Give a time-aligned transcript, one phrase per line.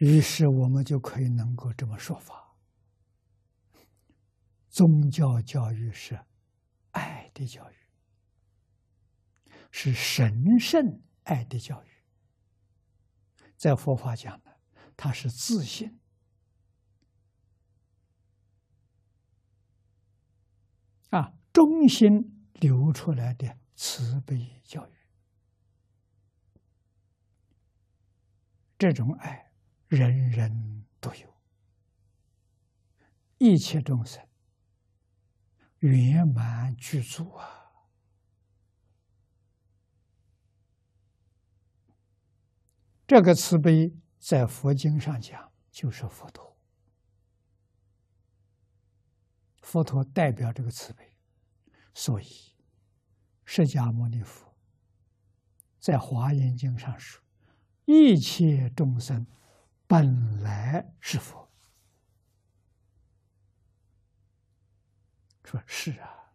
[0.00, 2.56] 于是我们就可以能够这么说法：
[4.70, 6.18] 宗教教育是
[6.92, 7.74] 爱的教育，
[9.70, 11.88] 是神圣爱的教育。
[13.58, 14.50] 在佛法讲呢，
[14.96, 16.00] 它是自信。
[21.10, 24.92] 啊，中心流出来的慈悲教育，
[28.78, 29.49] 这种爱
[29.90, 31.36] 人人都有，
[33.38, 34.24] 一切众生
[35.80, 37.72] 圆满具足啊！
[43.04, 46.56] 这个慈悲在佛经上讲，就是佛陀。
[49.60, 51.16] 佛陀代表这个慈悲，
[51.92, 52.54] 所以
[53.44, 54.54] 释迦牟尼佛
[55.80, 57.20] 在《华严经》上说
[57.86, 59.26] ：“一切众生
[59.90, 61.50] 本来是佛。”
[65.42, 66.32] 说是啊，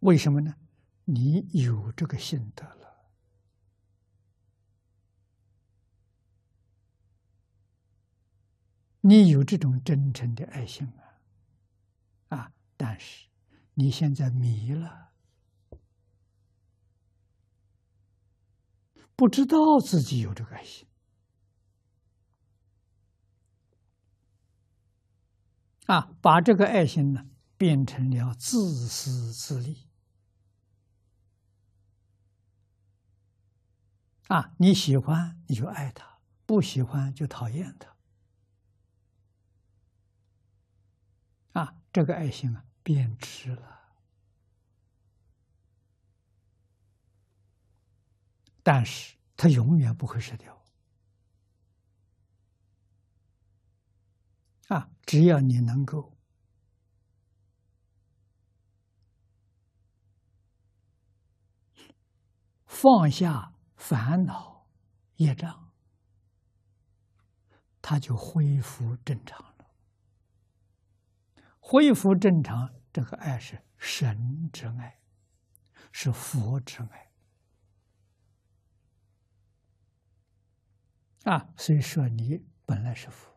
[0.00, 0.56] 为什么呢？
[1.04, 3.12] 你有这个心得了，
[9.02, 12.36] 你有这种真诚的爱心啊。
[12.36, 12.52] 啊！
[12.76, 13.28] 但是
[13.74, 15.12] 你现在迷了，
[19.14, 20.84] 不知道自己有这个爱心
[25.86, 27.26] 啊，把这个爱心呢
[27.58, 29.86] 变成了自私自利
[34.28, 34.54] 啊！
[34.58, 37.94] 你喜欢你就爱他，不喜欢就讨厌他。
[41.60, 43.80] 啊这个爱心啊，变质了，
[48.62, 50.63] 但是它永远不会失掉。
[54.74, 56.16] 啊，只要你能够
[62.66, 64.66] 放下烦恼
[65.16, 65.70] 业障，
[67.80, 69.70] 它就恢复正常了。
[71.60, 75.00] 恢复正常，这个爱是神之爱，
[75.92, 77.12] 是佛之爱
[81.32, 81.54] 啊！
[81.56, 83.33] 所以说，你本来是佛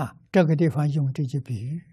[0.00, 0.16] 啊！
[0.32, 1.84] 这个地方用这句比喻。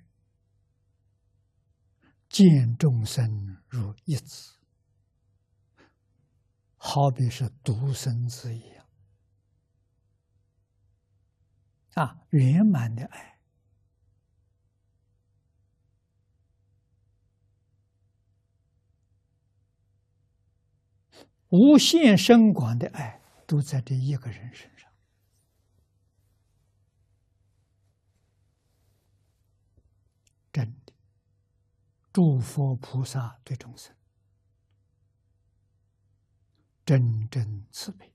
[2.30, 4.58] 见众生如一子，
[6.76, 8.86] 好比是独生子一样
[11.94, 12.20] 啊！
[12.30, 13.40] 圆满的爱，
[21.50, 24.87] 无限深广的爱，都在这一个人身上，
[30.58, 30.94] 真的。
[32.12, 33.96] 诸佛菩萨对众生
[36.84, 38.12] 真正慈悲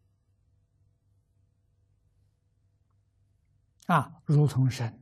[3.87, 5.01] 啊，如同神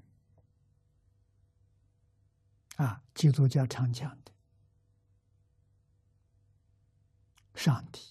[2.76, 4.32] 啊，基督教常讲的
[7.54, 8.02] 上帝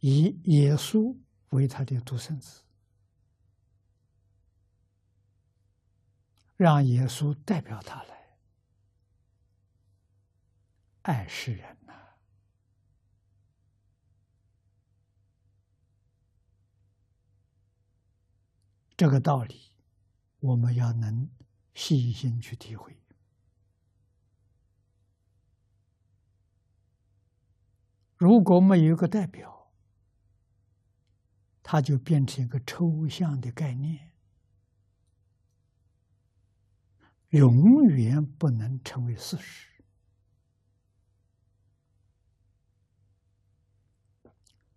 [0.00, 1.16] 以耶稣
[1.50, 2.65] 为他的独生子。
[6.56, 8.38] 让耶稣代表他来
[11.02, 11.92] 爱世人呐，
[18.96, 19.70] 这个道理
[20.40, 21.28] 我们要能
[21.74, 22.96] 细心去体会。
[28.16, 29.70] 如果没有一个代表，
[31.62, 34.10] 它就变成一个抽象的概念。
[37.30, 39.82] 永远不能成为事实，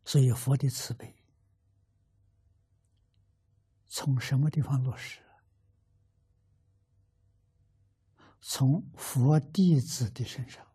[0.03, 1.15] 所以佛的慈悲
[3.87, 5.21] 从什么地方落实？
[8.41, 10.65] 从佛弟子的身上，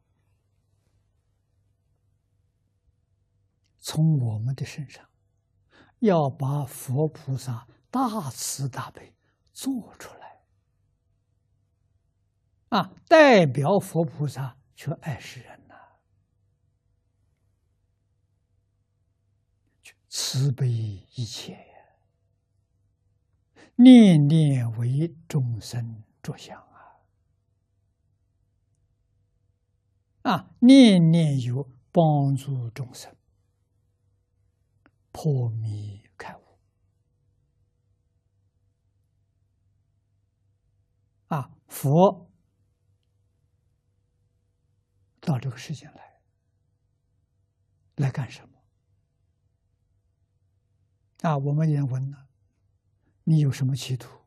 [3.78, 5.08] 从我们的身上，
[5.98, 9.16] 要把佛菩萨大慈大悲
[9.52, 10.23] 做出来。
[12.74, 15.76] 啊，代表佛菩萨去爱世人呐，
[20.08, 20.66] 慈悲
[21.14, 21.60] 一切呀！
[23.76, 26.98] 念念为众生着想啊！
[30.22, 33.14] 啊，念念有帮助众生
[35.12, 36.40] 破迷开悟
[41.28, 41.52] 啊！
[41.68, 42.33] 佛
[45.24, 46.20] 到这个世间来，
[47.96, 48.54] 来干什么？
[51.22, 52.28] 啊，我们也问了。
[53.24, 54.20] 你有什么企图？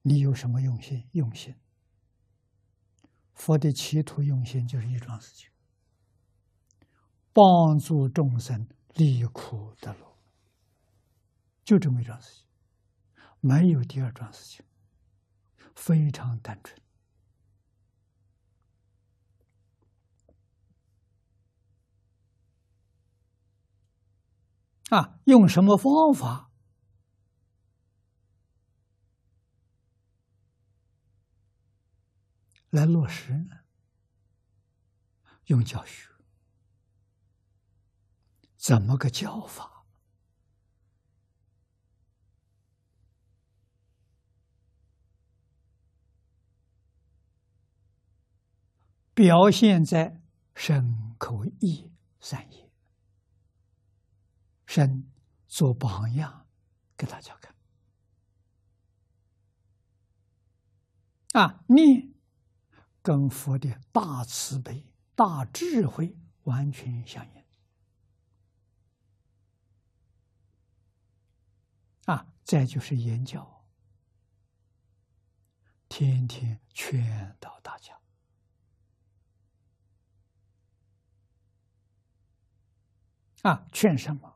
[0.00, 1.06] 你有什么用心？
[1.12, 1.54] 用心。
[3.34, 5.50] 佛的企图用心就是一桩事情：
[7.32, 10.18] 帮助众生离苦得乐，
[11.64, 12.46] 就这么一桩事情，
[13.40, 14.64] 没有第二桩事情，
[15.74, 16.83] 非常单纯。
[24.90, 26.50] 啊，用什么方法？
[32.70, 33.60] 来落实呢？
[35.46, 36.08] 用教学，
[38.56, 39.84] 怎么个教法？
[49.14, 50.20] 表现在
[50.56, 52.63] 身口意三业，
[54.74, 55.08] 身
[55.46, 56.48] 做榜样
[56.96, 57.54] 给大家看
[61.34, 61.62] 啊！
[61.68, 62.12] 念。
[63.00, 67.44] 跟佛的大慈悲、大智慧完全相应
[72.06, 72.32] 啊！
[72.42, 73.66] 再就是言教，
[75.86, 78.00] 天天劝导大家
[83.42, 84.33] 啊，劝什么？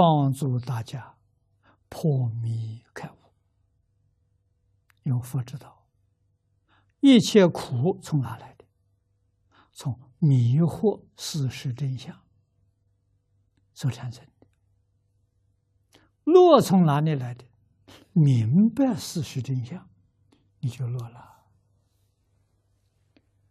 [0.00, 1.18] 帮助大家
[1.90, 3.16] 破迷开悟，
[5.02, 5.86] 用佛之道。
[7.00, 8.64] 一切苦从哪来的？
[9.72, 12.18] 从迷惑事实真相
[13.74, 14.46] 所产生的。
[16.24, 17.44] 乐从哪里来的？
[18.14, 19.86] 明白事实真相，
[20.60, 21.44] 你就乐了。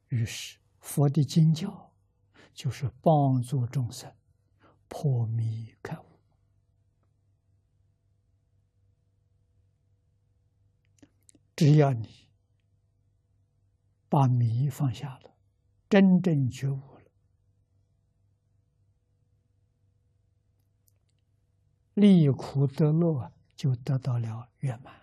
[0.08, 1.94] 于是，佛的经教
[2.56, 4.12] 就是帮助众生
[4.88, 6.09] 破迷开悟。
[11.60, 12.08] 只要你。
[14.08, 15.36] 把迷放下了，
[15.88, 17.12] 真正觉悟了，
[21.94, 24.96] 离苦得乐就得到了圆满。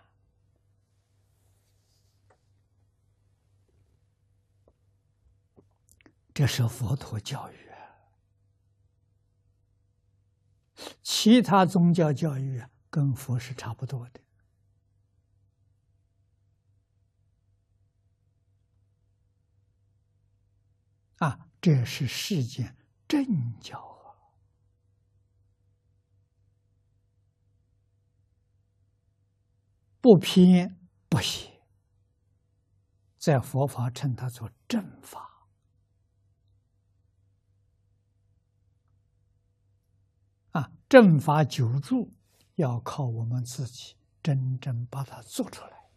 [6.33, 7.79] 这是佛陀教育啊，
[11.01, 14.26] 其他宗教教育跟佛是差不多的。
[21.67, 22.77] 这是世间
[23.09, 24.15] 正教啊！
[29.99, 30.79] 不偏
[31.09, 31.61] 不邪，
[33.17, 35.45] 在佛法称它做正法
[40.51, 40.71] 啊！
[40.87, 42.13] 正法久住，
[42.55, 45.89] 要靠我们自己真正把它做出来，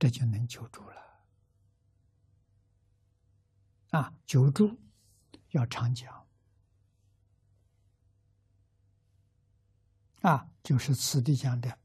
[0.00, 1.11] 这就能久住了。
[3.92, 4.80] 啊，久住
[5.50, 6.26] 要常讲，
[10.22, 11.78] 啊，就是此地讲的，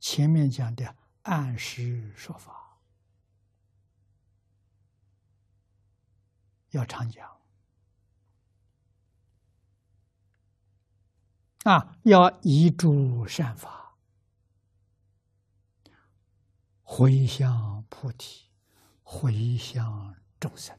[0.00, 2.80] 前面讲的按时说法，
[6.70, 7.40] 要常讲，
[11.62, 13.96] 啊，要遗诸善法，
[16.82, 18.50] 回向菩提，
[19.04, 20.76] 回向众生。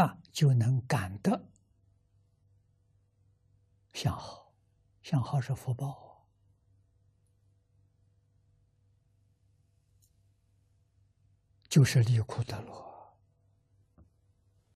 [0.00, 1.50] 那，就能感得
[3.92, 4.54] 向好，
[5.02, 6.26] 向好是福报，
[11.68, 12.89] 就是利库德罗。